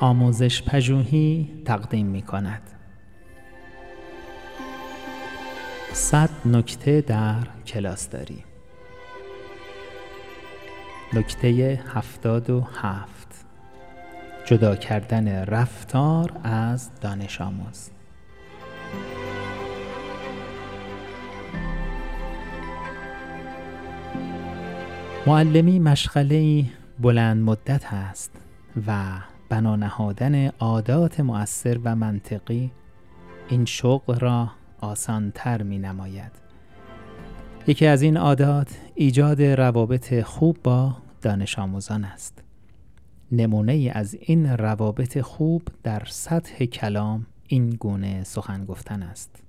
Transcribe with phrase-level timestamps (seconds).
[0.00, 2.62] آموزش پژوهی تقدیم می کند.
[5.92, 7.36] صد نکته در
[7.66, 8.44] کلاس داری
[11.12, 13.28] نکته هفتاد و هفت.
[14.44, 17.90] جدا کردن رفتار از دانش آموز.
[25.26, 26.64] معلمی مشغله
[26.98, 28.32] بلند مدت است
[28.86, 29.04] و
[29.48, 32.70] بنا نهادن عادات مؤثر و منطقی
[33.48, 36.32] این شغل را آسانتر می نماید.
[37.66, 42.42] یکی از این عادات ایجاد روابط خوب با دانش آموزان است.
[43.32, 49.42] نمونه از این روابط خوب در سطح کلام این گونه سخن گفتن است.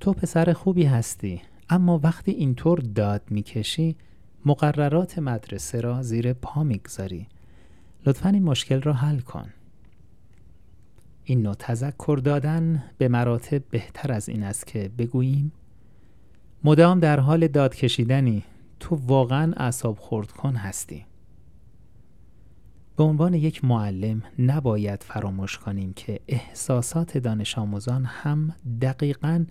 [0.00, 3.96] تو پسر خوبی هستی اما وقتی اینطور داد می‌کشی
[4.46, 7.28] مقررات مدرسه را زیر پا می‌گذاری
[8.06, 9.48] لطفا این مشکل را حل کن
[11.24, 15.52] این نوع تذکر دادن به مراتب بهتر از این است که بگوییم
[16.64, 18.42] مدام در حال داد کشیدنی
[18.80, 21.04] تو واقعا اعصاب خورد کن هستی
[22.96, 29.44] به عنوان یک معلم نباید فراموش کنیم که احساسات دانش آموزان هم دقیقا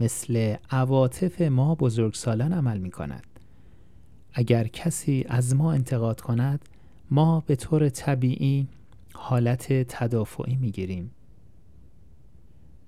[0.00, 3.26] مثل عواطف ما بزرگسالان عمل می کند.
[4.32, 6.68] اگر کسی از ما انتقاد کند
[7.10, 8.68] ما به طور طبیعی
[9.14, 11.10] حالت تدافعی می گیریم.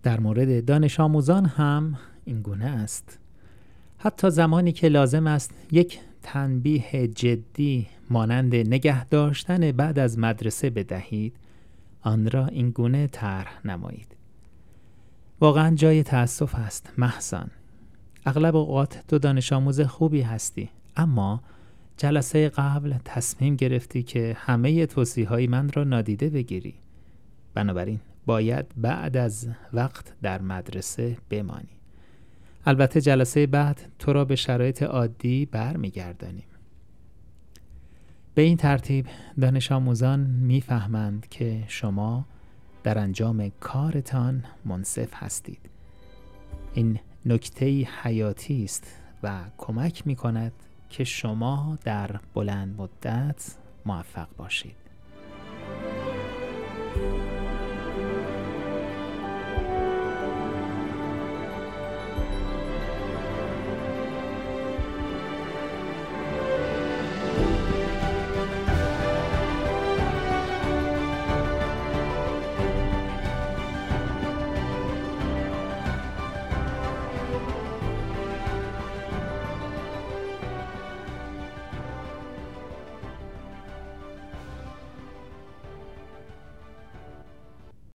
[0.03, 3.19] در مورد دانش آموزان هم این گونه است.
[3.99, 11.37] حتی زمانی که لازم است یک تنبیه جدی مانند نگه داشتن بعد از مدرسه بدهید
[12.03, 14.17] آن را این گونه طرح نمایید
[15.41, 17.51] واقعا جای تأسف است محسن
[18.27, 21.43] اغلب اوقات تو دانش آموز خوبی هستی اما
[21.97, 26.75] جلسه قبل تصمیم گرفتی که همه توصیه های من را نادیده بگیری.
[27.55, 31.79] بنابراین باید بعد از وقت در مدرسه بمانی.
[32.67, 36.45] البته جلسه بعد تو را به شرایط عادی برمیگردانیم.
[38.35, 39.07] به این ترتیب
[39.41, 42.27] دانش آموزان می‌فهمند که شما
[42.83, 45.71] در انجام کارتان منصف هستید.
[46.75, 47.67] این نکته
[48.03, 48.87] حیاتی است
[49.23, 50.53] و کمک می کند
[50.93, 53.55] که شما در بلند مدت
[53.87, 54.77] موفق باشید.